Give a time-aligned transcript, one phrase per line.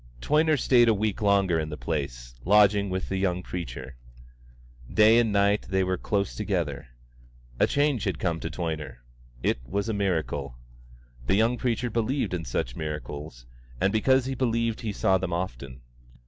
[0.19, 3.97] Toyner stayed a week longer in the place, lodging with the young preacher.
[4.91, 6.87] Day and night they were close together.
[7.59, 9.03] A change had come to Toyner.
[9.43, 10.57] It was a miracle.
[11.27, 13.45] The young preacher believed in such miracles,
[13.79, 15.81] and because he believed he saw them often.